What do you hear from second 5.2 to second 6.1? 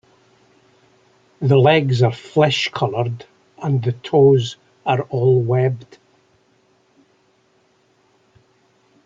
webbed.